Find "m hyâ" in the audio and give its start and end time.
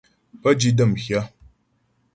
0.89-1.21